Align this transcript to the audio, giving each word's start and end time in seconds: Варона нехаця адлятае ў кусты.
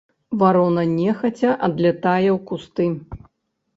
Варона 0.43 0.85
нехаця 0.93 1.51
адлятае 1.67 2.29
ў 2.37 2.39
кусты. 2.51 2.87